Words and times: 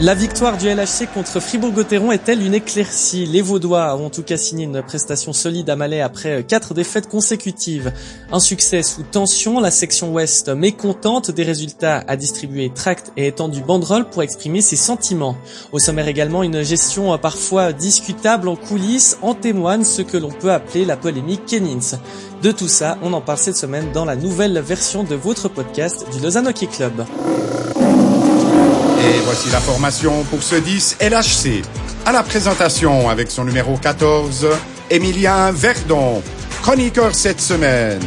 La 0.00 0.14
victoire 0.14 0.56
du 0.56 0.68
LHC 0.68 1.08
contre 1.12 1.40
Fribourg-Gotteron 1.40 2.12
est-elle 2.12 2.46
une 2.46 2.54
éclaircie? 2.54 3.26
Les 3.26 3.42
Vaudois 3.42 3.96
ont 3.96 4.06
en 4.06 4.10
tout 4.10 4.22
cas 4.22 4.36
signé 4.36 4.62
une 4.62 4.80
prestation 4.80 5.32
solide 5.32 5.68
à 5.70 5.74
Malais 5.74 6.00
après 6.00 6.44
quatre 6.44 6.72
défaites 6.72 7.08
consécutives. 7.08 7.92
Un 8.30 8.38
succès 8.38 8.84
sous 8.84 9.02
tension, 9.02 9.58
la 9.58 9.72
section 9.72 10.12
ouest 10.12 10.50
mécontente 10.50 11.32
des 11.32 11.42
résultats 11.42 12.04
a 12.06 12.16
distribué 12.16 12.70
tract 12.72 13.10
et 13.16 13.26
étendu 13.26 13.60
banderole 13.60 14.08
pour 14.08 14.22
exprimer 14.22 14.60
ses 14.60 14.76
sentiments. 14.76 15.36
Au 15.72 15.80
sommaire 15.80 16.06
également 16.06 16.44
une 16.44 16.62
gestion 16.62 17.18
parfois 17.18 17.72
discutable 17.72 18.46
en 18.46 18.54
coulisses 18.54 19.18
en 19.20 19.34
témoigne 19.34 19.82
ce 19.82 20.02
que 20.02 20.16
l'on 20.16 20.30
peut 20.30 20.52
appeler 20.52 20.84
la 20.84 20.96
polémique 20.96 21.44
Kenins. 21.46 21.98
De 22.44 22.52
tout 22.52 22.68
ça, 22.68 22.98
on 23.02 23.12
en 23.14 23.20
parle 23.20 23.38
cette 23.38 23.56
semaine 23.56 23.90
dans 23.92 24.04
la 24.04 24.14
nouvelle 24.14 24.60
version 24.60 25.02
de 25.02 25.16
votre 25.16 25.48
podcast 25.48 26.06
du 26.12 26.20
Lausanne 26.20 26.46
Hockey 26.46 26.68
Club. 26.68 27.04
Et 29.08 29.20
voici 29.24 29.48
la 29.48 29.60
formation 29.60 30.22
pour 30.24 30.42
ce 30.42 30.56
10 30.56 30.98
LHC. 31.00 31.62
À 32.04 32.12
la 32.12 32.22
présentation 32.22 33.08
avec 33.08 33.30
son 33.30 33.44
numéro 33.44 33.78
14, 33.78 34.46
Emilien 34.90 35.50
Verdon, 35.50 36.22
chroniqueur 36.60 37.14
cette 37.14 37.40
semaine. 37.40 38.02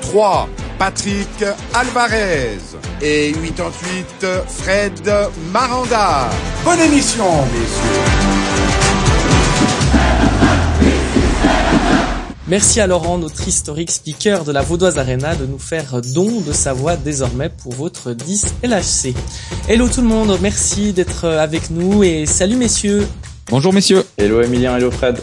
3, 0.00 0.48
Patrick 0.78 1.44
Alvarez. 1.74 2.58
Et 3.02 3.32
88, 3.32 4.26
Fred 4.62 5.12
Maranda. 5.52 6.30
Bonne 6.64 6.80
émission, 6.80 7.44
messieurs. 7.52 8.39
Merci 12.50 12.80
à 12.80 12.88
Laurent, 12.88 13.16
notre 13.16 13.46
historique 13.46 13.92
speaker 13.92 14.42
de 14.42 14.50
la 14.50 14.60
Vaudoise 14.60 14.98
Arena, 14.98 15.36
de 15.36 15.46
nous 15.46 15.60
faire 15.60 16.00
don 16.02 16.40
de 16.40 16.52
sa 16.52 16.72
voix 16.72 16.96
désormais 16.96 17.48
pour 17.48 17.74
votre 17.74 18.12
10 18.12 18.54
LHC. 18.64 19.14
Hello 19.68 19.88
tout 19.88 20.00
le 20.00 20.08
monde, 20.08 20.36
merci 20.42 20.92
d'être 20.92 21.26
avec 21.26 21.70
nous 21.70 22.02
et 22.02 22.26
salut 22.26 22.56
messieurs. 22.56 23.06
Bonjour 23.50 23.72
messieurs. 23.72 24.02
Hello 24.18 24.42
Emilien, 24.42 24.76
hello 24.76 24.90
Fred. 24.90 25.20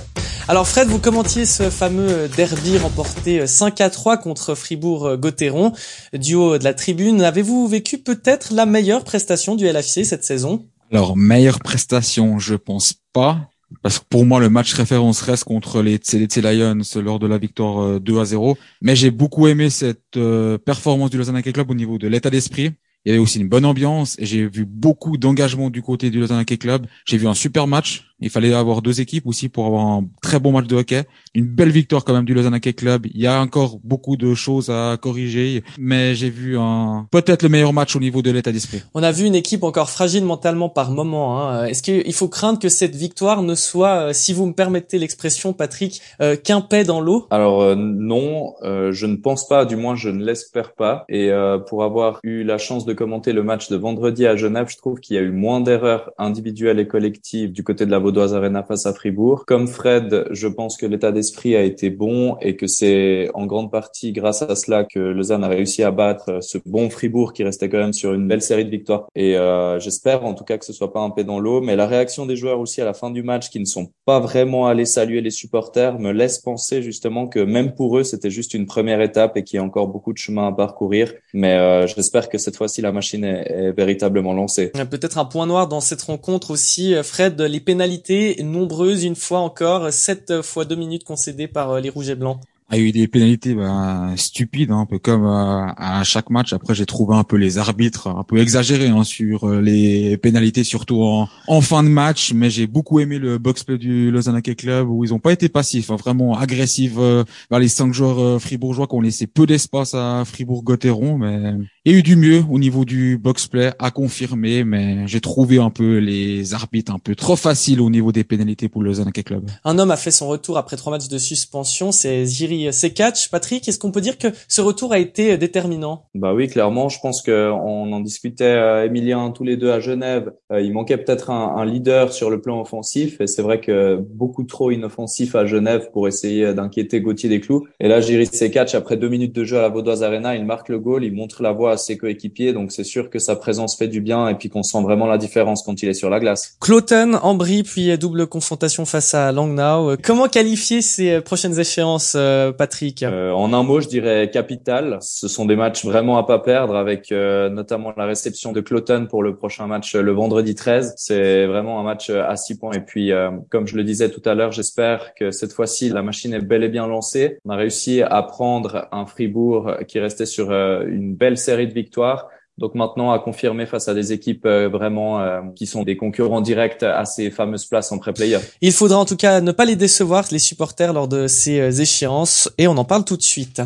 Alors 0.48 0.70
Fred, 0.70 0.88
vous 0.88 1.00
commentiez 1.00 1.46
ce 1.46 1.70
fameux 1.70 2.30
derby 2.38 2.78
remporté 2.78 3.46
5 3.46 3.82
à 3.82 3.90
3 3.90 4.16
contre 4.16 4.56
Fribourg-Gotteron, 4.56 5.74
duo 6.14 6.58
de 6.58 6.64
la 6.64 6.74
tribune. 6.74 7.22
Avez-vous 7.22 7.68
vécu 7.68 7.98
peut-être 7.98 8.54
la 8.54 8.66
meilleure 8.66 9.04
prestation 9.04 9.58
du 9.58 9.66
LHC 9.70 10.06
cette 10.06 10.24
saison? 10.24 10.66
Alors 10.94 11.18
meilleure 11.18 11.60
prestation, 11.60 12.40
je 12.40 12.56
pense 12.56 12.94
pas. 13.12 13.50
Parce 13.82 14.00
que 14.00 14.06
pour 14.10 14.26
moi, 14.26 14.40
le 14.40 14.50
match 14.50 14.74
référence 14.74 15.22
reste 15.22 15.44
contre 15.44 15.82
les 15.82 16.00
TLC 16.00 16.42
Lions 16.42 16.82
lors 16.96 17.20
de 17.20 17.28
la 17.28 17.38
victoire 17.38 18.00
2 18.00 18.16
euh, 18.16 18.22
à 18.22 18.26
0. 18.26 18.58
Mais 18.82 18.96
j'ai 18.96 19.12
beaucoup 19.12 19.48
aimé 19.48 19.70
cette 19.70 20.18
euh, 20.18 20.58
performance 20.58 21.10
du 21.10 21.18
Lausanne 21.18 21.36
Hockey 21.36 21.52
Club 21.52 21.70
au 21.70 21.74
niveau 21.74 21.98
de 21.98 22.08
l'état 22.08 22.30
d'esprit. 22.30 22.72
Il 23.06 23.10
y 23.10 23.12
avait 23.12 23.20
aussi 23.20 23.40
une 23.40 23.48
bonne 23.48 23.66
ambiance 23.66 24.18
et 24.20 24.26
j'ai 24.26 24.48
vu 24.48 24.66
beaucoup 24.66 25.18
d'engagement 25.18 25.70
du 25.70 25.82
côté 25.82 26.10
du 26.10 26.20
Lausanne 26.20 26.40
Hockey 26.40 26.58
Club. 26.58 26.88
J'ai 27.06 27.18
vu 27.18 27.28
un 27.28 27.34
super 27.34 27.68
match. 27.68 28.07
Il 28.20 28.32
fallait 28.32 28.54
avoir 28.54 28.82
deux 28.82 29.00
équipes 29.00 29.28
aussi 29.28 29.48
pour 29.48 29.68
avoir 29.68 29.86
un 29.86 30.06
très 30.24 30.40
bon 30.40 30.52
match 30.52 30.66
de 30.66 30.76
hockey. 30.76 31.04
Une 31.36 31.46
belle 31.46 31.70
victoire 31.70 32.04
quand 32.04 32.14
même 32.14 32.26
du 32.26 32.34
Lausanne 32.34 32.56
Hockey 32.56 32.74
Club. 32.74 33.06
Il 33.14 33.22
y 33.22 33.28
a 33.28 33.40
encore 33.40 33.80
beaucoup 33.84 34.18
de 34.18 34.34
choses 34.34 34.72
à 34.72 34.98
corriger, 35.00 35.64
mais 35.78 36.16
j'ai 36.16 36.32
vu 36.32 36.58
un 36.58 37.08
peut-être 37.12 37.44
le 37.44 37.50
meilleur 37.50 37.74
match 37.74 37.96
au 37.96 38.00
niveau 38.00 38.24
de 38.24 38.32
l'état 38.32 38.52
d'esprit. 38.52 38.82
On 38.96 39.04
a 39.04 39.12
vu 39.12 39.26
une 39.26 39.36
équipe 39.36 39.64
encore 39.64 39.92
fragile 39.92 40.26
mentalement 40.26 40.70
par 40.70 40.90
moment. 40.90 41.40
Hein. 41.40 41.66
Est-ce 41.66 41.84
qu'il 41.84 42.14
faut 42.14 42.28
craindre 42.28 42.58
que 42.58 42.70
cette 42.70 42.96
victoire 42.96 43.44
ne 43.44 43.54
soit, 43.54 44.10
euh, 44.10 44.14
si 44.14 44.34
vous 44.34 44.48
me 44.48 44.54
permettez 44.54 44.98
l'expression, 44.98 45.54
Patrick, 45.54 46.02
euh, 46.20 46.36
qu'un 46.36 46.62
paix 46.62 46.84
dans 46.84 47.02
l'eau? 47.02 47.28
Alors 47.30 47.62
euh, 47.62 47.76
non, 47.76 48.56
je 48.64 49.06
ne 49.06 49.16
pense 49.16 49.48
pas. 49.48 49.66
Du 49.66 49.76
moins, 49.76 49.96
je 49.96 50.10
ne 50.10 50.24
l'espère 50.24 50.74
pas. 50.74 51.06
Et 51.10 51.30
pour 51.68 51.84
avoir 51.84 52.20
eu 52.24 52.44
la 52.44 52.58
chance 52.58 52.86
de 52.86 52.94
commenter 52.94 53.34
le 53.34 53.44
match 53.44 53.70
de 53.70 53.76
vendredi 53.76 54.26
à 54.26 54.36
Genève, 54.36 54.68
je 54.70 54.78
trouve 54.78 55.00
qu'il 55.00 55.16
y 55.16 55.20
a 55.20 55.22
eu 55.22 55.32
moins 55.32 55.62
d'erreurs 55.62 56.12
individuelles 56.18 56.80
et 56.80 56.88
collectives 56.88 57.52
du 57.52 57.64
côté 57.64 57.86
de 57.86 57.92
la 57.92 58.00
Vaudoise 58.08 58.34
Arena 58.34 58.64
face 58.64 58.86
à 58.86 58.94
Fribourg. 58.94 59.44
Comme 59.46 59.68
Fred, 59.68 60.28
je 60.32 60.48
pense 60.48 60.78
que 60.78 60.86
l'état 60.86 61.12
d'esprit 61.12 61.58
a 61.58 61.62
été 61.62 61.90
bon 61.90 62.38
et 62.40 62.56
que 62.56 62.66
c'est 62.66 63.30
en 63.34 63.46
grande 63.46 63.70
partie 63.70 64.14
grâce 64.14 64.42
à 64.42 64.56
cela 64.56 64.86
que 64.86 64.98
Lausanne 64.98 65.44
a 65.44 65.50
réussi 65.50 65.84
à 65.84 65.92
battre 65.92 66.40
ce 66.42 66.58
bon 66.66 66.90
Fribourg 66.90 67.34
qui 67.34 67.44
restait 67.44 67.68
quand 67.68 67.80
même 67.80 67.92
sur 67.92 68.14
une 68.14 68.26
belle 68.26 68.42
série 68.42 68.64
de 68.64 68.70
victoires. 68.70 69.08
Et 69.14 69.36
euh, 69.36 69.78
j'espère 69.82 70.24
en 70.24 70.36
tout 70.36 70.46
cas 70.46 70.58
que 70.58 70.64
ce 70.64 70.72
soit 70.72 70.94
pas 70.94 71.02
un 71.02 71.10
paix 71.10 71.26
dans 71.26 71.38
l'eau, 71.38 71.60
mais 71.60 71.76
la 71.76 71.86
réaction 71.86 72.26
des 72.26 72.38
joueurs 72.38 72.62
aussi 72.62 72.80
à 72.80 72.86
la 72.86 72.94
fin 72.94 73.12
du 73.12 73.24
match 73.24 73.50
qui 73.50 73.60
ne 73.60 73.66
sont 73.66 73.92
pas 74.06 74.22
vraiment 74.22 74.68
allés 74.68 74.86
saluer 74.86 75.20
les 75.20 75.30
supporters 75.30 76.00
me 76.00 76.14
laisse 76.14 76.40
penser 76.40 76.82
justement 76.82 77.28
que 77.28 77.40
même 77.40 77.76
pour 77.76 77.98
eux 77.98 78.06
c'était 78.06 78.32
juste 78.32 78.54
une 78.54 78.68
première 78.68 79.02
étape 79.02 79.36
et 79.36 79.44
qu'il 79.44 79.58
y 79.58 79.60
a 79.60 79.64
encore 79.64 79.90
beaucoup 79.90 80.14
de 80.14 80.18
chemin 80.18 80.48
à 80.48 80.54
parcourir. 80.54 81.12
Mais 81.34 81.58
euh, 81.58 81.88
j'espère 81.88 82.30
que 82.30 82.38
cette 82.38 82.56
fois-ci 82.56 82.82
la 82.82 82.94
machine 82.94 83.26
est, 83.26 83.52
est 83.52 83.72
véritablement 83.74 84.32
lancée. 84.32 84.72
Peut-être 84.90 85.18
un 85.18 85.26
point 85.26 85.46
noir 85.46 85.68
dans 85.68 85.82
cette 85.82 86.04
rencontre 86.04 86.52
aussi, 86.52 86.96
Fred, 87.04 87.42
les 87.42 87.60
pénalités 87.60 87.97
nombreuses 88.44 89.04
une 89.04 89.16
fois 89.16 89.40
encore, 89.40 89.92
7 89.92 90.42
fois 90.42 90.66
2 90.66 90.76
minutes 90.76 91.04
concédées 91.04 91.48
par 91.48 91.72
euh, 91.72 91.80
les 91.80 91.90
Rouges 91.90 92.10
et 92.10 92.16
Blancs 92.16 92.40
a 92.70 92.78
eu 92.78 92.92
des 92.92 93.08
pénalités 93.08 93.56
ben, 93.56 94.14
stupides, 94.18 94.72
hein, 94.72 94.80
un 94.80 94.86
peu 94.86 95.00
comme 95.00 95.26
euh, 95.26 95.68
à 95.78 96.04
chaque 96.04 96.30
match. 96.30 96.52
Après, 96.52 96.76
j'ai 96.76 96.86
trouvé 96.86 97.16
un 97.16 97.24
peu 97.24 97.38
les 97.38 97.58
arbitres 97.58 98.08
un 98.08 98.24
peu 98.24 98.40
exagérés 98.40 98.90
hein, 98.90 99.06
sur 99.06 99.46
euh, 99.48 99.62
les 99.62 100.18
pénalités, 100.18 100.66
surtout 100.66 101.02
en, 101.02 101.30
en 101.48 101.62
fin 101.62 101.82
de 101.82 101.88
match. 101.88 102.34
Mais 102.34 102.50
j'ai 102.50 102.68
beaucoup 102.68 103.00
aimé 103.00 103.20
le 103.20 103.38
box-play 103.38 103.78
du 103.78 104.12
Lausanne 104.12 104.36
Hockey 104.36 104.56
Club 104.56 104.90
où 104.90 105.06
ils 105.06 105.14
ont 105.14 105.20
pas 105.20 105.32
été 105.32 105.48
passifs, 105.48 105.92
hein, 105.92 105.96
vraiment 105.96 106.38
agressifs 106.38 106.96
euh, 106.98 107.24
vers 107.50 107.60
les 107.60 107.70
cinq 107.70 107.94
joueurs 107.94 108.42
fribourgeois 108.42 108.88
qui 108.88 108.96
ont 108.96 109.02
laissé 109.02 109.28
peu 109.28 109.46
d'espace 109.46 109.94
à 109.94 110.24
Fribourg-Gotteron. 110.26 111.18
Mais 111.18 111.54
il 111.86 111.94
y 111.94 111.96
a 111.96 111.98
eu 112.00 112.04
du 112.04 112.18
mieux 112.18 112.44
au 112.50 112.60
niveau 112.60 112.84
du 112.84 113.18
box-play 113.18 113.72
à 113.80 113.92
confirmer. 113.92 114.66
Mais 114.66 115.08
j'ai 115.08 115.22
trouvé 115.22 115.58
un 115.60 115.70
peu 115.70 116.00
les 116.00 116.54
arbitres 116.54 116.94
un 116.94 117.00
peu 117.00 117.16
trop 117.16 117.38
faciles 117.38 117.80
au 117.80 117.90
niveau 117.90 118.12
des 118.12 118.26
pénalités 118.26 118.68
pour 118.68 118.82
le 118.82 118.90
Lausanne 118.90 119.12
Club. 119.12 119.50
Un 119.64 119.80
homme 119.80 119.92
a 119.92 119.98
fait 119.98 120.12
son 120.12 120.28
retour 120.28 120.58
après 120.58 120.76
trois 120.76 120.92
matchs 120.92 121.08
de 121.08 121.18
suspension, 121.18 121.92
c'est 121.92 122.26
Ziri 122.26 122.57
c'est 122.72 122.92
catch. 122.92 123.30
Patrick, 123.30 123.68
est-ce 123.68 123.80
qu'on 123.80 123.92
peut 123.92 124.02
dire 124.02 124.18
que 124.18 124.28
ce 124.48 124.62
retour 124.62 124.94
a 124.94 125.00
été 125.00 125.38
déterminant? 125.38 126.06
Bah 126.16 126.34
oui, 126.34 126.48
clairement. 126.48 126.90
Je 126.90 127.00
pense 127.00 127.22
qu'on 127.22 127.92
en 127.92 128.00
discutait, 128.00 128.44
euh, 128.46 128.86
Emilien, 128.86 129.32
tous 129.32 129.44
les 129.44 129.58
deux 129.58 129.72
à 129.72 129.80
Genève. 129.80 130.32
Euh, 130.52 130.62
il 130.62 130.74
manquait 130.74 130.98
peut-être 130.98 131.30
un, 131.30 131.66
leader 131.66 132.14
sur 132.14 132.30
le 132.30 132.40
plan 132.40 132.62
offensif. 132.62 133.20
Et 133.20 133.28
c'est 133.28 133.42
vrai 133.42 133.60
que 133.60 133.96
beaucoup 133.96 134.44
trop 134.44 134.72
inoffensif 134.72 135.36
à 135.36 135.46
Genève 135.46 135.90
pour 135.92 136.08
essayer 136.08 136.54
d'inquiéter 136.54 137.02
Gauthier 137.02 137.30
Desclous. 137.30 137.68
Et 137.80 137.88
là, 137.88 138.00
Jiris 138.00 138.30
Sekatch, 138.32 138.74
après 138.76 138.96
deux 138.96 139.10
minutes 139.10 139.36
de 139.36 139.44
jeu 139.44 139.58
à 139.58 139.62
la 139.62 139.70
Vaudoise 139.70 140.04
Arena, 140.04 140.36
il 140.36 140.46
marque 140.46 140.70
le 140.70 140.80
goal, 140.80 141.04
il 141.04 141.14
montre 141.14 141.44
la 141.44 141.52
voie 141.52 141.74
à 141.74 141.78
ses 141.78 141.98
coéquipiers. 141.98 142.54
Donc 142.54 142.72
c'est 142.72 142.84
sûr 142.84 143.10
que 143.10 143.20
sa 143.20 143.36
présence 143.36 143.76
fait 143.76 143.88
du 143.88 144.02
bien 144.02 144.30
et 144.30 144.36
puis 144.36 144.50
qu'on 144.50 144.64
sent 144.64 144.82
vraiment 144.82 145.08
la 145.08 145.18
différence 145.18 145.64
quand 145.64 145.82
il 145.84 145.90
est 145.90 145.94
sur 145.94 146.10
la 146.10 146.20
glace. 146.20 146.58
Cloton, 146.62 147.16
Ambry, 147.22 147.64
puis 147.64 147.98
double 147.98 148.28
confrontation 148.28 148.86
face 148.86 149.14
à 149.14 149.32
Langnau. 149.32 149.96
Comment 150.04 150.28
qualifier 150.28 150.82
ces 150.82 151.22
prochaines 151.22 151.60
échéances 151.60 152.16
Patrick 152.52 153.04
euh, 153.04 153.32
En 153.32 153.54
un 153.54 153.64
mot, 153.64 153.82
je 153.82 153.88
dirais 153.88 154.30
capital. 154.32 154.98
Ce 155.02 155.28
sont 155.28 155.46
des 155.46 155.56
matchs 155.56 155.86
vraiment 155.86 156.18
à 156.18 156.24
pas 156.24 156.40
perdre 156.40 156.76
avec 156.76 157.12
euh, 157.12 157.50
notamment 157.50 157.94
la 157.96 158.06
réception 158.06 158.52
de 158.52 158.62
Cloton 158.62 159.08
pour 159.10 159.24
le 159.24 159.36
prochain 159.36 159.68
match 159.68 159.96
le 159.96 160.12
vendredi 160.12 160.56
13. 160.56 160.94
C'est 160.98 161.46
vraiment 161.46 161.80
un 161.80 161.84
match 161.84 162.10
à 162.10 162.36
six 162.36 162.58
points. 162.58 162.74
Et 162.74 162.82
puis, 162.82 163.12
euh, 163.12 163.32
comme 163.50 163.68
je 163.68 163.76
le 163.76 163.84
disais 163.84 164.10
tout 164.10 164.22
à 164.26 164.36
l'heure, 164.36 164.52
j'espère 164.52 165.14
que 165.16 165.32
cette 165.32 165.54
fois-ci, 165.54 165.90
la 165.90 166.02
machine 166.02 166.34
est 166.34 166.42
bel 166.42 166.64
et 166.64 166.70
bien 166.70 166.88
lancée. 166.88 167.40
On 167.46 167.50
a 167.52 167.56
réussi 167.56 168.02
à 168.02 168.22
prendre 168.24 168.88
un 168.92 169.06
Fribourg 169.06 169.72
qui 169.88 170.00
restait 170.00 170.26
sur 170.26 170.52
une 170.52 171.16
belle 171.16 171.38
série 171.38 171.68
de 171.68 171.74
victoires 171.74 172.30
donc 172.58 172.74
maintenant 172.76 173.12
à 173.12 173.20
confirmer 173.20 173.66
face 173.66 173.88
à 173.88 173.94
des 173.94 174.14
équipes 174.14 174.46
euh, 174.46 174.68
vraiment 174.68 175.22
euh, 175.22 175.42
qui 175.56 175.68
sont 175.68 175.84
des 175.84 175.96
concurrents 175.96 176.42
directs 176.42 176.84
à 176.84 177.06
ces 177.06 177.30
fameuses 177.30 177.66
places 177.66 177.92
en 177.92 178.00
pré-player. 178.00 178.40
Il 178.62 178.72
faudra 178.72 178.98
en 178.98 179.06
tout 179.06 179.16
cas 179.16 179.42
ne 179.42 179.52
pas 179.52 179.66
les 179.66 179.76
décevoir, 179.76 180.26
les 180.32 180.40
supporters, 180.40 180.94
lors 180.94 181.08
de 181.08 181.28
ces 181.28 181.60
euh, 181.60 181.72
échéances, 181.72 182.50
et 182.58 182.68
on 182.68 182.78
en 182.78 182.86
parle 182.86 183.06
tout 183.06 183.18
de 183.18 183.24
suite. 183.24 183.62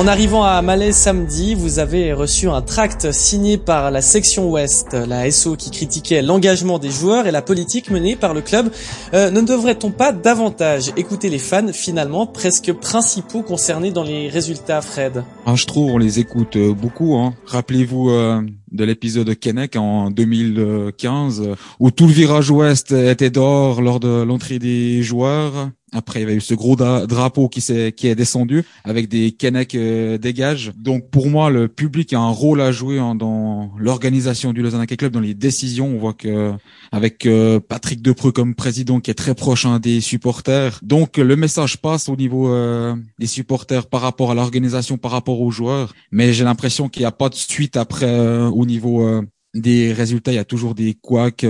En 0.00 0.06
arrivant 0.06 0.44
à 0.44 0.62
Malais 0.62 0.92
samedi, 0.92 1.54
vous 1.54 1.78
avez 1.78 2.14
reçu 2.14 2.48
un 2.48 2.62
tract 2.62 3.12
signé 3.12 3.58
par 3.58 3.90
la 3.90 4.00
section 4.00 4.50
ouest, 4.50 4.94
la 4.94 5.30
SO 5.30 5.56
qui 5.56 5.70
critiquait 5.70 6.22
l'engagement 6.22 6.78
des 6.78 6.88
joueurs 6.88 7.26
et 7.26 7.30
la 7.30 7.42
politique 7.42 7.90
menée 7.90 8.16
par 8.16 8.32
le 8.32 8.40
club. 8.40 8.70
Euh, 9.12 9.30
ne 9.30 9.42
devrait-on 9.42 9.90
pas 9.90 10.12
davantage 10.12 10.90
écouter 10.96 11.28
les 11.28 11.38
fans 11.38 11.70
finalement 11.74 12.26
presque 12.26 12.72
principaux 12.72 13.42
concernés 13.42 13.90
dans 13.90 14.02
les 14.02 14.30
résultats, 14.30 14.80
Fred? 14.80 15.22
Ah, 15.44 15.54
Je 15.54 15.66
trouve 15.66 15.92
on 15.92 15.98
les 15.98 16.18
écoute 16.18 16.56
euh, 16.56 16.72
beaucoup. 16.72 17.16
Hein. 17.16 17.34
Rappelez-vous 17.44 18.08
euh, 18.08 18.40
de 18.72 18.84
l'épisode 18.84 19.38
Kennec 19.38 19.76
en 19.76 20.10
2015 20.10 21.42
où 21.78 21.90
tout 21.90 22.06
le 22.06 22.14
virage 22.14 22.50
ouest 22.50 22.92
était 22.92 23.28
dehors 23.28 23.82
lors 23.82 24.00
de 24.00 24.22
l'entrée 24.22 24.58
des 24.58 25.02
joueurs 25.02 25.68
après, 25.92 26.20
il 26.20 26.22
y 26.22 26.26
avait 26.26 26.36
eu 26.36 26.40
ce 26.40 26.54
gros 26.54 26.76
drapeau 26.76 27.48
qui 27.48 27.60
s'est 27.60 27.92
qui 27.92 28.06
est 28.06 28.14
descendu 28.14 28.64
avec 28.84 29.08
des 29.08 29.32
Kennec 29.32 29.74
euh, 29.74 30.18
dégage. 30.18 30.72
Donc 30.76 31.10
pour 31.10 31.28
moi, 31.28 31.50
le 31.50 31.68
public 31.68 32.12
a 32.12 32.20
un 32.20 32.30
rôle 32.30 32.60
à 32.60 32.70
jouer 32.70 32.98
dans 32.98 33.72
l'organisation 33.76 34.52
du 34.52 34.62
Lausanne 34.62 34.82
Hockey 34.82 34.96
Club, 34.96 35.12
dans 35.12 35.20
les 35.20 35.34
décisions. 35.34 35.88
On 35.88 35.98
voit 35.98 36.12
que 36.12 36.52
avec 36.92 37.26
euh, 37.26 37.58
Patrick 37.60 38.02
Depreux 38.02 38.32
comme 38.32 38.54
président 38.54 39.00
qui 39.00 39.10
est 39.10 39.14
très 39.14 39.34
proche 39.34 39.66
hein, 39.66 39.80
des 39.80 40.00
supporters. 40.00 40.78
Donc 40.82 41.16
le 41.16 41.36
message 41.36 41.78
passe 41.78 42.08
au 42.08 42.16
niveau 42.16 42.52
euh, 42.52 42.94
des 43.18 43.26
supporters 43.26 43.86
par 43.86 44.00
rapport 44.00 44.30
à 44.30 44.34
l'organisation, 44.34 44.96
par 44.96 45.10
rapport 45.10 45.40
aux 45.40 45.50
joueurs. 45.50 45.94
Mais 46.12 46.32
j'ai 46.32 46.44
l'impression 46.44 46.88
qu'il 46.88 47.02
n'y 47.02 47.06
a 47.06 47.12
pas 47.12 47.28
de 47.28 47.34
suite 47.34 47.76
après 47.76 48.10
au 48.46 48.64
niveau 48.64 49.22
des 49.54 49.92
résultats, 49.92 50.32
il 50.32 50.36
y 50.36 50.38
a 50.38 50.44
toujours 50.44 50.74
des 50.74 50.94
couacs 50.94 51.44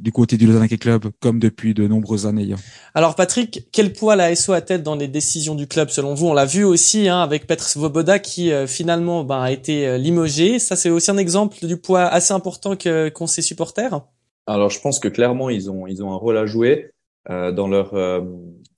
du 0.00 0.12
côté 0.12 0.36
du 0.36 0.46
Lausanne 0.46 0.68
Club, 0.68 1.06
comme 1.20 1.38
depuis 1.38 1.74
de 1.74 1.86
nombreuses 1.88 2.26
années. 2.26 2.54
Alors 2.94 3.14
Patrick, 3.14 3.68
quel 3.72 3.92
poids 3.92 4.14
la 4.14 4.34
SO 4.34 4.52
a-t-elle 4.52 4.82
dans 4.82 4.94
les 4.94 5.08
décisions 5.08 5.54
du 5.54 5.66
club 5.66 5.90
selon 5.90 6.14
vous? 6.14 6.28
On 6.28 6.34
l'a 6.34 6.44
vu 6.44 6.64
aussi 6.64 7.08
hein, 7.08 7.20
avec 7.20 7.46
Petr 7.46 7.64
Svoboda 7.64 8.18
qui 8.18 8.52
finalement 8.66 9.24
ben, 9.24 9.40
a 9.40 9.50
été 9.50 9.98
limogé. 9.98 10.58
Ça 10.58 10.76
c'est 10.76 10.90
aussi 10.90 11.10
un 11.10 11.18
exemple 11.18 11.66
du 11.66 11.76
poids 11.76 12.04
assez 12.04 12.32
important 12.32 12.76
que 12.76 13.08
qu'ont 13.08 13.26
ses 13.26 13.42
supporters? 13.42 14.02
Alors 14.46 14.70
je 14.70 14.80
pense 14.80 14.98
que 14.98 15.08
clairement 15.08 15.50
ils 15.50 15.70
ont 15.70 15.86
ils 15.86 16.02
ont 16.02 16.12
un 16.12 16.16
rôle 16.16 16.36
à 16.36 16.46
jouer 16.46 16.90
euh, 17.30 17.52
dans 17.52 17.68
leur 17.68 17.94
euh, 17.94 18.20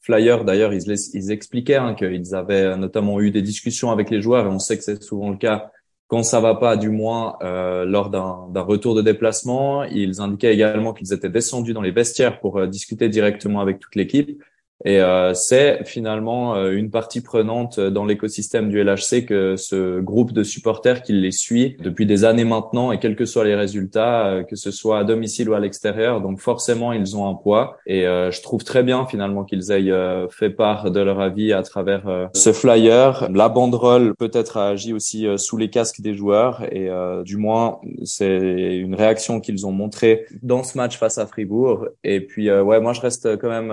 flyer. 0.02 0.44
D'ailleurs 0.44 0.74
ils, 0.74 0.84
ils 1.14 1.30
expliquaient 1.30 1.76
hein, 1.76 1.94
qu'ils 1.94 2.34
avaient 2.34 2.76
notamment 2.76 3.20
eu 3.20 3.30
des 3.30 3.40
discussions 3.40 3.90
avec 3.90 4.10
les 4.10 4.20
joueurs 4.20 4.46
et 4.46 4.48
on 4.48 4.58
sait 4.58 4.76
que 4.76 4.84
c'est 4.84 5.02
souvent 5.02 5.30
le 5.30 5.38
cas 5.38 5.70
quand 6.14 6.22
ça 6.22 6.38
va 6.38 6.54
pas, 6.54 6.76
du 6.76 6.90
moins 6.90 7.36
euh, 7.42 7.84
lors 7.84 8.08
d'un 8.08 8.60
retour 8.60 8.94
de 8.94 9.02
déplacement. 9.02 9.82
Ils 9.82 10.20
indiquaient 10.20 10.54
également 10.54 10.92
qu'ils 10.92 11.12
étaient 11.12 11.28
descendus 11.28 11.72
dans 11.72 11.82
les 11.82 11.90
vestiaires 11.90 12.38
pour 12.38 12.56
euh, 12.56 12.68
discuter 12.68 13.08
directement 13.08 13.58
avec 13.58 13.80
toute 13.80 13.96
l'équipe. 13.96 14.40
Et 14.84 15.00
euh, 15.00 15.32
c'est 15.32 15.82
finalement 15.84 16.56
euh, 16.56 16.72
une 16.72 16.90
partie 16.90 17.22
prenante 17.22 17.80
dans 17.80 18.04
l'écosystème 18.04 18.68
du 18.68 18.82
LHC 18.82 19.24
que 19.26 19.56
ce 19.56 20.00
groupe 20.00 20.32
de 20.32 20.42
supporters 20.42 21.02
qui 21.02 21.14
les 21.14 21.30
suit 21.30 21.76
depuis 21.80 22.04
des 22.04 22.24
années 22.24 22.44
maintenant 22.44 22.92
et 22.92 22.98
quels 22.98 23.16
que 23.16 23.24
soient 23.24 23.44
les 23.44 23.54
résultats, 23.54 24.26
euh, 24.26 24.42
que 24.42 24.56
ce 24.56 24.70
soit 24.70 24.98
à 24.98 25.04
domicile 25.04 25.48
ou 25.48 25.54
à 25.54 25.60
l'extérieur. 25.60 26.20
Donc 26.20 26.38
forcément, 26.38 26.92
ils 26.92 27.16
ont 27.16 27.28
un 27.28 27.34
poids. 27.34 27.78
Et 27.86 28.02
je 28.02 28.42
trouve 28.42 28.64
très 28.64 28.82
bien 28.82 29.06
finalement 29.06 29.44
qu'ils 29.44 29.70
aient 29.70 29.90
fait 30.30 30.50
part 30.50 30.90
de 30.90 31.00
leur 31.00 31.20
avis 31.20 31.52
à 31.52 31.62
travers 31.62 32.28
ce 32.34 32.52
flyer. 32.52 33.28
La 33.32 33.48
banderole 33.48 34.14
peut-être 34.16 34.56
a 34.56 34.68
agi 34.68 34.92
aussi 34.92 35.26
sous 35.36 35.56
les 35.56 35.70
casques 35.70 36.00
des 36.00 36.14
joueurs. 36.14 36.62
Et 36.72 36.88
du 37.24 37.36
moins, 37.36 37.80
c'est 38.04 38.76
une 38.76 38.94
réaction 38.94 39.40
qu'ils 39.40 39.66
ont 39.66 39.72
montrée 39.72 40.26
dans 40.42 40.62
ce 40.62 40.76
match 40.76 40.98
face 40.98 41.18
à 41.18 41.26
Fribourg. 41.26 41.86
Et 42.02 42.20
puis, 42.20 42.50
ouais, 42.50 42.80
moi, 42.80 42.92
je 42.92 43.00
reste 43.00 43.36
quand 43.38 43.50
même 43.50 43.72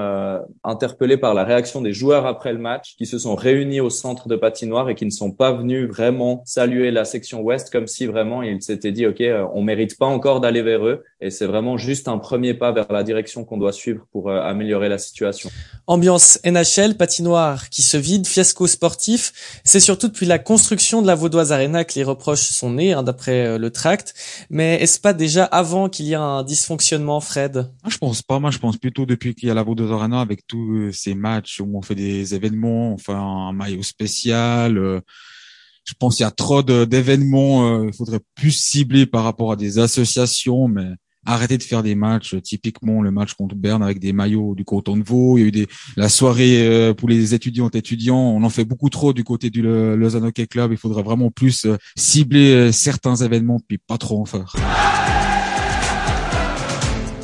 interpellé 0.63 1.00
par 1.01 1.33
la 1.33 1.43
réaction 1.43 1.81
des 1.81 1.93
joueurs 1.93 2.27
après 2.27 2.53
le 2.53 2.59
match 2.59 2.95
qui 2.95 3.07
se 3.07 3.17
sont 3.17 3.35
réunis 3.35 3.81
au 3.81 3.89
centre 3.89 4.27
de 4.27 4.35
patinoire 4.35 4.87
et 4.87 4.95
qui 4.95 5.05
ne 5.05 5.09
sont 5.09 5.31
pas 5.31 5.51
venus 5.51 5.87
vraiment 5.87 6.43
saluer 6.45 6.91
la 6.91 7.05
section 7.05 7.41
ouest 7.41 7.71
comme 7.71 7.87
si 7.87 8.05
vraiment 8.05 8.43
ils 8.43 8.61
s'étaient 8.61 8.91
dit 8.91 9.07
OK, 9.07 9.19
euh, 9.21 9.45
on 9.55 9.63
mérite 9.63 9.97
pas 9.97 10.05
encore 10.05 10.41
d'aller 10.41 10.61
vers 10.61 10.85
eux. 10.85 11.03
Et 11.19 11.31
c'est 11.31 11.47
vraiment 11.47 11.77
juste 11.77 12.07
un 12.07 12.19
premier 12.19 12.53
pas 12.53 12.71
vers 12.71 12.91
la 12.91 13.03
direction 13.03 13.45
qu'on 13.45 13.57
doit 13.57 13.71
suivre 13.71 14.05
pour 14.11 14.29
euh, 14.29 14.41
améliorer 14.41 14.89
la 14.89 14.99
situation. 14.99 15.49
Ambiance 15.87 16.39
NHL, 16.45 16.95
patinoire 16.97 17.69
qui 17.69 17.81
se 17.81 17.97
vide, 17.97 18.27
fiasco 18.27 18.67
sportif, 18.67 19.61
c'est 19.63 19.79
surtout 19.79 20.07
depuis 20.07 20.27
la 20.27 20.37
construction 20.37 21.01
de 21.01 21.07
la 21.07 21.15
Vaudoise 21.15 21.51
Arena 21.51 21.83
que 21.83 21.93
les 21.95 22.03
reproches 22.03 22.41
sont 22.41 22.71
nés 22.73 22.93
hein, 22.93 23.01
d'après 23.01 23.45
euh, 23.45 23.57
le 23.57 23.71
tract, 23.71 24.13
mais 24.51 24.75
est-ce 24.75 24.99
pas 24.99 25.13
déjà 25.13 25.45
avant 25.45 25.89
qu'il 25.89 26.05
y 26.05 26.13
a 26.13 26.21
un 26.21 26.43
dysfonctionnement 26.43 27.19
Fred? 27.21 27.69
Ah, 27.83 27.89
Je 27.89 27.97
pense 27.97 28.21
pas, 28.21 28.39
moi 28.39 28.51
je 28.51 28.59
pense 28.59 28.77
plutôt 28.77 29.07
depuis 29.07 29.33
qu'il 29.33 29.49
y 29.49 29.51
a 29.51 29.55
la 29.55 29.63
Vaudoise 29.63 29.91
Arena 29.91 30.21
avec 30.21 30.45
tout 30.45 30.90
ces 30.91 31.15
matchs 31.15 31.59
où 31.59 31.77
on 31.77 31.81
fait 31.81 31.95
des 31.95 32.35
événements, 32.35 32.93
on 32.93 32.97
fait 32.97 33.13
un 33.13 33.51
maillot 33.53 33.83
spécial. 33.83 34.77
Euh, 34.77 35.01
je 35.83 35.93
pense 35.99 36.17
qu'il 36.17 36.23
y 36.23 36.27
a 36.27 36.31
trop 36.31 36.61
d'événements. 36.63 37.67
Euh, 37.67 37.87
il 37.87 37.93
faudrait 37.93 38.19
plus 38.35 38.51
cibler 38.51 39.05
par 39.05 39.23
rapport 39.23 39.51
à 39.51 39.55
des 39.55 39.79
associations, 39.79 40.67
mais 40.67 40.87
arrêter 41.25 41.57
de 41.57 41.63
faire 41.63 41.83
des 41.83 41.95
matchs. 41.95 42.35
Typiquement, 42.41 43.01
le 43.01 43.11
match 43.11 43.33
contre 43.33 43.55
Berne 43.55 43.83
avec 43.83 43.99
des 43.99 44.13
maillots 44.13 44.55
du 44.55 44.63
canton 44.63 44.97
de 44.97 45.03
Vaud. 45.03 45.37
Il 45.37 45.41
y 45.41 45.43
a 45.43 45.47
eu 45.47 45.51
des, 45.51 45.67
la 45.97 46.09
soirée 46.09 46.67
euh, 46.67 46.93
pour 46.93 47.09
les 47.09 47.33
étudiants 47.33 47.69
et 47.69 47.77
étudiants. 47.77 48.17
On 48.17 48.43
en 48.43 48.49
fait 48.49 48.65
beaucoup 48.65 48.89
trop 48.89 49.13
du 49.13 49.23
côté 49.23 49.49
du 49.49 49.61
Lausanne 49.61 50.25
Hockey 50.25 50.47
Club. 50.47 50.71
Il 50.71 50.77
faudrait 50.77 51.03
vraiment 51.03 51.31
plus 51.31 51.67
cibler 51.95 52.71
certains 52.71 53.15
événements 53.15 53.59
puis 53.67 53.77
pas 53.77 53.97
trop 53.97 54.21
en 54.21 54.25
faire. 54.25 54.55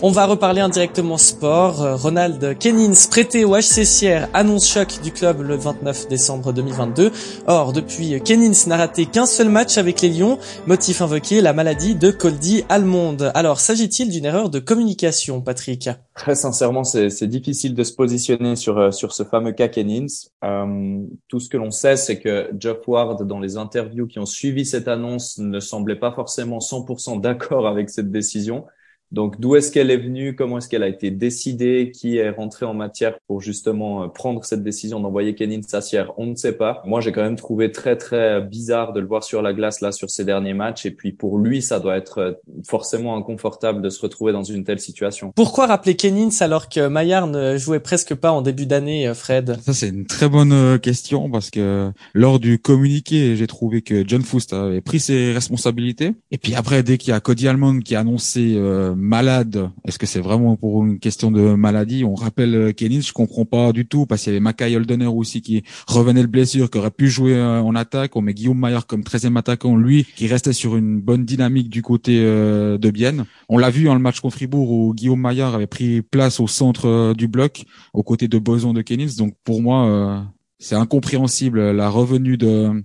On 0.03 0.11
va 0.11 0.27
reparler 0.27 0.61
indirectement 0.61 1.17
sport. 1.17 1.81
Euh, 1.81 1.95
Ronald 1.95 2.55
Kennins, 2.59 2.93
prêté 3.09 3.45
au 3.45 3.55
HC 3.55 3.83
Sierre, 3.83 4.29
annonce 4.35 4.71
choc 4.71 5.01
du 5.01 5.11
club 5.11 5.41
le 5.41 5.55
29 5.55 6.07
décembre 6.07 6.53
2022. 6.53 7.11
Or, 7.47 7.73
depuis, 7.73 8.21
Kennins 8.21 8.53
n'a 8.67 8.77
raté 8.77 9.07
qu'un 9.07 9.25
seul 9.25 9.49
match 9.49 9.79
avec 9.79 10.01
les 10.01 10.09
Lions, 10.09 10.37
motif 10.67 11.01
invoqué, 11.01 11.41
la 11.41 11.51
maladie 11.51 11.95
de 11.95 12.11
Coldy 12.11 12.63
Almond. 12.69 13.17
Alors, 13.33 13.59
s'agit-il 13.59 14.11
d'une 14.11 14.25
erreur 14.25 14.51
de 14.51 14.59
communication, 14.59 15.41
Patrick? 15.41 15.89
Très 16.13 16.35
sincèrement, 16.35 16.83
c'est 16.83 17.27
difficile 17.27 17.73
de 17.73 17.83
se 17.83 17.93
positionner 17.93 18.55
sur, 18.55 18.77
euh, 18.77 18.91
sur 18.91 19.13
ce 19.13 19.23
fameux 19.23 19.53
cas 19.53 19.67
Kennins. 19.67 20.05
Euh, 20.43 20.99
tout 21.27 21.39
ce 21.39 21.49
que 21.49 21.57
l'on 21.57 21.71
sait, 21.71 21.97
c'est 21.97 22.19
que 22.19 22.51
Jeff 22.59 22.87
Ward, 22.87 23.25
dans 23.25 23.39
les 23.39 23.57
interviews 23.57 24.05
qui 24.05 24.19
ont 24.19 24.27
suivi 24.27 24.63
cette 24.63 24.87
annonce, 24.87 25.39
ne 25.39 25.59
semblait 25.59 25.95
pas 25.95 26.11
forcément 26.11 26.59
100% 26.59 27.19
d'accord 27.19 27.67
avec 27.67 27.89
cette 27.89 28.11
décision. 28.11 28.65
Donc, 29.11 29.39
d'où 29.39 29.55
est-ce 29.55 29.71
qu'elle 29.71 29.89
est 29.89 29.97
venue? 29.97 30.35
Comment 30.35 30.57
est-ce 30.57 30.67
qu'elle 30.67 30.83
a 30.83 30.87
été 30.87 31.11
décidée? 31.11 31.91
Qui 31.93 32.17
est 32.17 32.29
rentré 32.29 32.65
en 32.65 32.73
matière 32.73 33.17
pour 33.27 33.41
justement 33.41 34.03
euh, 34.03 34.07
prendre 34.07 34.43
cette 34.43 34.63
décision 34.63 34.99
d'envoyer 34.99 35.33
Kenin 35.33 35.61
Sassière? 35.61 36.11
On 36.17 36.25
ne 36.25 36.35
sait 36.35 36.53
pas. 36.57 36.81
Moi, 36.85 36.99
j'ai 36.99 37.11
quand 37.11 37.21
même 37.21 37.37
trouvé 37.37 37.71
très 37.71 37.95
très 37.95 38.41
bizarre 38.41 38.93
de 38.93 38.99
le 38.99 39.07
voir 39.07 39.23
sur 39.23 39.41
la 39.41 39.53
glace 39.53 39.81
là 39.81 39.91
sur 39.91 40.09
ces 40.09 40.25
derniers 40.25 40.53
matchs. 40.53 40.85
Et 40.85 40.91
puis 40.91 41.13
pour 41.13 41.37
lui, 41.37 41.61
ça 41.61 41.79
doit 41.79 41.95
être 41.95 42.17
euh, 42.19 42.33
forcément 42.65 43.15
inconfortable 43.15 43.81
de 43.81 43.89
se 43.89 44.01
retrouver 44.01 44.33
dans 44.33 44.43
une 44.43 44.63
telle 44.63 44.79
situation. 44.79 45.31
Pourquoi 45.35 45.67
rappeler 45.67 45.95
Kenins 45.95 46.29
alors 46.41 46.67
que 46.67 46.87
Maillard 46.87 47.27
ne 47.27 47.57
jouait 47.57 47.79
presque 47.79 48.13
pas 48.13 48.31
en 48.31 48.41
début 48.41 48.65
d'année, 48.65 49.07
euh, 49.07 49.13
Fred? 49.13 49.57
Ça 49.61 49.73
c'est 49.73 49.89
une 49.89 50.05
très 50.05 50.27
bonne 50.27 50.79
question 50.79 51.29
parce 51.29 51.49
que 51.49 51.91
lors 52.13 52.39
du 52.39 52.59
communiqué, 52.59 53.35
j'ai 53.35 53.47
trouvé 53.47 53.81
que 53.81 54.03
John 54.05 54.21
Foust 54.21 54.53
avait 54.53 54.81
pris 54.81 54.99
ses 54.99 55.31
responsabilités. 55.31 56.13
Et 56.31 56.37
puis 56.37 56.55
après, 56.55 56.83
dès 56.83 56.97
qu'il 56.97 57.11
y 57.11 57.13
a 57.13 57.19
Cody 57.19 57.47
Almond 57.47 57.79
qui 57.79 57.95
a 57.95 58.01
annoncé 58.01 58.55
malade. 58.97 59.69
Est-ce 59.85 59.99
que 59.99 60.05
c'est 60.05 60.19
vraiment 60.19 60.55
pour 60.57 60.83
une 60.83 60.99
question 60.99 61.31
de 61.31 61.53
maladie? 61.55 62.03
On 62.03 62.15
rappelle 62.15 62.55
euh, 62.55 62.71
Kenin, 62.73 62.99
je 62.99 63.13
comprends 63.13 63.45
pas 63.45 63.71
du 63.71 63.87
tout 63.87 64.05
parce 64.05 64.23
qu'il 64.23 64.33
y 64.33 64.35
avait 64.35 64.43
Mackay 64.43 64.75
Holdener 64.75 65.07
aussi 65.07 65.41
qui 65.41 65.63
revenait 65.87 66.21
de 66.21 66.27
blessure, 66.27 66.69
qui 66.69 66.77
aurait 66.77 66.91
pu 66.91 67.07
jouer 67.07 67.35
euh, 67.35 67.61
en 67.61 67.75
attaque. 67.75 68.15
On 68.15 68.21
met 68.21 68.33
Guillaume 68.33 68.59
Maillard 68.59 68.87
comme 68.87 69.01
13e 69.01 69.37
attaquant, 69.37 69.77
lui 69.77 70.05
qui 70.15 70.27
restait 70.27 70.53
sur 70.53 70.75
une 70.75 70.99
bonne 70.99 71.25
dynamique 71.25 71.69
du 71.69 71.81
côté 71.81 72.19
euh, 72.21 72.77
de 72.77 72.89
Bienne. 72.91 73.25
On 73.49 73.57
l'a 73.57 73.69
vu 73.69 73.85
dans 73.85 73.93
le 73.93 74.01
match 74.01 74.19
contre 74.19 74.35
Fribourg 74.35 74.71
où 74.71 74.93
Guillaume 74.93 75.21
Maillard 75.21 75.55
avait 75.55 75.67
pris 75.67 76.01
place 76.01 76.39
au 76.39 76.47
centre 76.47 77.13
du 77.13 77.27
bloc 77.27 77.63
aux 77.93 78.03
côtés 78.03 78.27
de 78.27 78.39
Boson 78.39 78.73
de 78.73 78.81
Kenins. 78.81 79.15
Donc 79.17 79.33
pour 79.43 79.61
moi, 79.61 80.25
c'est 80.59 80.75
incompréhensible 80.75 81.71
la 81.71 81.89
revenue 81.89 82.37
de. 82.37 82.83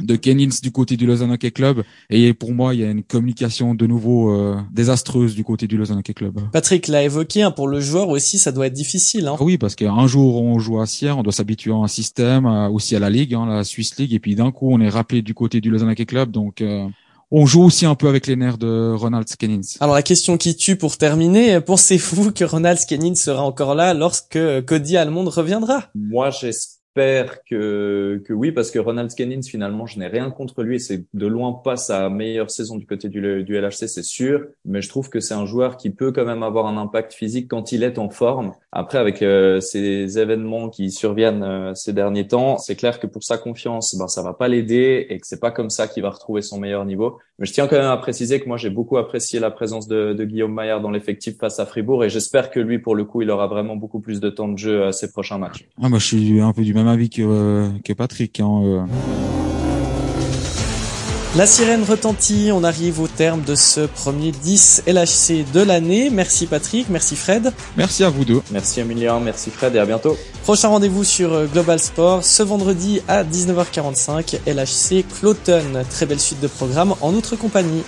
De 0.00 0.16
Kenins 0.16 0.60
du 0.62 0.70
côté 0.70 0.96
du 0.96 1.06
Lausanne 1.06 1.32
Hockey 1.32 1.50
Club. 1.50 1.82
Et 2.10 2.32
pour 2.34 2.52
moi, 2.52 2.74
il 2.74 2.80
y 2.80 2.84
a 2.84 2.90
une 2.90 3.02
communication 3.02 3.74
de 3.74 3.86
nouveau 3.86 4.32
euh, 4.32 4.56
désastreuse 4.72 5.34
du 5.34 5.44
côté 5.44 5.66
du 5.66 5.76
Lausanne 5.76 5.98
Hockey 5.98 6.14
Club. 6.14 6.40
Patrick 6.52 6.88
l'a 6.88 7.02
évoqué, 7.02 7.42
hein, 7.42 7.50
pour 7.50 7.68
le 7.68 7.80
joueur 7.80 8.08
aussi, 8.08 8.38
ça 8.38 8.52
doit 8.52 8.66
être 8.66 8.72
difficile. 8.72 9.26
Hein. 9.28 9.36
Ah 9.38 9.44
oui, 9.44 9.58
parce 9.58 9.74
qu'un 9.74 10.06
jour 10.06 10.42
on 10.42 10.58
joue 10.58 10.80
à 10.80 10.86
Sierre, 10.86 11.18
on 11.18 11.22
doit 11.22 11.32
s'habituer 11.32 11.72
à 11.72 11.76
un 11.76 11.88
système, 11.88 12.46
aussi 12.72 12.96
à 12.96 12.98
la 12.98 13.10
Ligue, 13.10 13.34
hein, 13.34 13.46
la 13.46 13.64
Swiss 13.64 13.96
League, 13.98 14.12
et 14.14 14.18
puis 14.18 14.34
d'un 14.34 14.50
coup 14.52 14.72
on 14.72 14.80
est 14.80 14.88
rappelé 14.88 15.22
du 15.22 15.34
côté 15.34 15.60
du 15.60 15.70
Lausanne 15.70 15.90
Hockey 15.90 16.06
Club, 16.06 16.30
donc... 16.30 16.60
Euh, 16.60 16.86
on 17.30 17.44
joue 17.44 17.62
aussi 17.62 17.84
un 17.84 17.94
peu 17.94 18.08
avec 18.08 18.26
les 18.26 18.36
nerfs 18.36 18.56
de 18.56 18.94
Ronald 18.96 19.28
Skennins. 19.28 19.76
Alors 19.80 19.94
la 19.94 20.02
question 20.02 20.38
qui 20.38 20.56
tue 20.56 20.76
pour 20.76 20.96
terminer, 20.96 21.60
pensez-vous 21.60 22.32
que 22.32 22.42
Ronald 22.42 22.78
Skennins 22.78 23.16
sera 23.16 23.42
encore 23.42 23.74
là 23.74 23.92
lorsque 23.92 24.38
Cody 24.64 24.96
Almond 24.96 25.28
reviendra? 25.28 25.90
Moi 25.94 26.30
j'espère 26.30 26.77
j'espère 26.98 27.44
que, 27.44 28.22
que 28.24 28.32
oui, 28.32 28.52
parce 28.52 28.70
que 28.70 28.78
Ronald 28.78 29.10
Skennins, 29.10 29.42
finalement, 29.42 29.86
je 29.86 29.98
n'ai 29.98 30.08
rien 30.08 30.30
contre 30.30 30.62
lui 30.62 30.80
c'est 30.80 31.04
de 31.14 31.26
loin 31.26 31.52
pas 31.52 31.76
sa 31.76 32.08
meilleure 32.08 32.50
saison 32.50 32.76
du 32.76 32.86
côté 32.86 33.08
du, 33.08 33.44
du 33.44 33.56
LHC, 33.56 33.86
c'est 33.86 34.02
sûr. 34.02 34.46
Mais 34.64 34.82
je 34.82 34.88
trouve 34.88 35.08
que 35.08 35.20
c'est 35.20 35.34
un 35.34 35.46
joueur 35.46 35.76
qui 35.76 35.90
peut 35.90 36.12
quand 36.12 36.24
même 36.24 36.42
avoir 36.42 36.66
un 36.66 36.76
impact 36.76 37.12
physique 37.12 37.48
quand 37.48 37.72
il 37.72 37.82
est 37.82 37.98
en 37.98 38.10
forme. 38.10 38.52
Après, 38.70 38.98
avec 38.98 39.22
euh, 39.22 39.60
ces 39.60 40.18
événements 40.18 40.68
qui 40.68 40.90
surviennent 40.90 41.42
euh, 41.42 41.74
ces 41.74 41.94
derniers 41.94 42.28
temps, 42.28 42.58
c'est 42.58 42.76
clair 42.76 43.00
que 43.00 43.06
pour 43.06 43.24
sa 43.24 43.38
confiance, 43.38 43.96
ben, 43.98 44.08
ça 44.08 44.22
va 44.22 44.34
pas 44.34 44.46
l'aider 44.46 45.06
et 45.08 45.18
que 45.18 45.26
c'est 45.26 45.40
pas 45.40 45.50
comme 45.50 45.70
ça 45.70 45.88
qu'il 45.88 46.02
va 46.02 46.10
retrouver 46.10 46.42
son 46.42 46.60
meilleur 46.60 46.84
niveau. 46.84 47.18
Mais 47.38 47.46
je 47.46 47.52
tiens 47.54 47.66
quand 47.66 47.76
même 47.76 47.86
à 47.86 47.96
préciser 47.96 48.40
que 48.40 48.46
moi, 48.46 48.58
j'ai 48.58 48.68
beaucoup 48.68 48.98
apprécié 48.98 49.40
la 49.40 49.50
présence 49.50 49.88
de, 49.88 50.12
de 50.12 50.24
Guillaume 50.24 50.52
Maillard 50.52 50.82
dans 50.82 50.90
l'effectif 50.90 51.38
face 51.38 51.58
à 51.60 51.64
Fribourg 51.64 52.04
et 52.04 52.10
j'espère 52.10 52.50
que 52.50 52.60
lui, 52.60 52.78
pour 52.78 52.94
le 52.94 53.04
coup, 53.06 53.22
il 53.22 53.30
aura 53.30 53.46
vraiment 53.46 53.76
beaucoup 53.76 54.00
plus 54.00 54.20
de 54.20 54.28
temps 54.28 54.48
de 54.48 54.58
jeu 54.58 54.84
à 54.84 54.92
ses 54.92 55.12
prochains 55.12 55.38
matchs. 55.38 55.66
Ah, 55.82 55.88
bah, 55.88 55.96
je 55.98 56.04
suis 56.04 56.40
un 56.40 56.52
peu 56.52 56.62
du 56.62 56.74
même 56.74 56.88
avis 56.88 57.08
que, 57.08 57.22
euh, 57.22 57.68
que 57.82 57.94
Patrick. 57.94 58.38
Hein, 58.40 58.60
euh. 58.64 59.37
La 61.36 61.46
sirène 61.46 61.84
retentit, 61.84 62.50
on 62.52 62.64
arrive 62.64 63.00
au 63.00 63.06
terme 63.06 63.42
de 63.42 63.54
ce 63.54 63.80
premier 63.80 64.32
10 64.32 64.84
LHC 64.86 65.44
de 65.52 65.60
l'année. 65.60 66.08
Merci 66.10 66.46
Patrick, 66.46 66.88
merci 66.88 67.16
Fred. 67.16 67.52
Merci 67.76 68.02
à 68.02 68.08
vous 68.08 68.24
deux. 68.24 68.40
Merci 68.50 68.80
Emilien, 68.80 69.20
merci 69.20 69.50
Fred 69.50 69.76
et 69.76 69.78
à 69.78 69.84
bientôt. 69.84 70.16
Prochain 70.44 70.68
rendez-vous 70.68 71.04
sur 71.04 71.34
euh, 71.34 71.44
Global 71.44 71.78
Sport 71.78 72.24
ce 72.24 72.42
vendredi 72.42 73.02
à 73.08 73.24
19h45, 73.24 74.38
LHC 74.46 75.04
Cloton. 75.20 75.84
Très 75.90 76.06
belle 76.06 76.18
suite 76.18 76.40
de 76.40 76.48
programme 76.48 76.94
en 77.02 77.12
notre 77.12 77.36
compagnie. 77.36 77.82